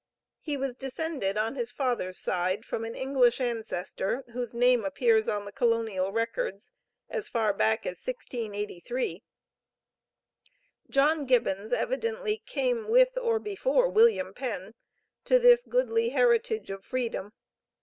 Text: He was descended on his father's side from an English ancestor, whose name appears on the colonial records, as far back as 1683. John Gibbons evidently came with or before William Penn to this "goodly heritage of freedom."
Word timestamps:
He 0.39 0.57
was 0.57 0.73
descended 0.73 1.37
on 1.37 1.53
his 1.53 1.69
father's 1.71 2.17
side 2.17 2.65
from 2.65 2.85
an 2.85 2.95
English 2.95 3.39
ancestor, 3.39 4.23
whose 4.33 4.51
name 4.51 4.83
appears 4.83 5.29
on 5.29 5.45
the 5.45 5.51
colonial 5.51 6.11
records, 6.11 6.71
as 7.07 7.27
far 7.29 7.53
back 7.53 7.85
as 7.85 7.99
1683. 8.03 9.21
John 10.89 11.27
Gibbons 11.27 11.71
evidently 11.71 12.41
came 12.47 12.87
with 12.89 13.15
or 13.15 13.37
before 13.37 13.89
William 13.91 14.33
Penn 14.33 14.73
to 15.25 15.37
this 15.37 15.63
"goodly 15.63 16.09
heritage 16.09 16.71
of 16.71 16.83
freedom." 16.83 17.33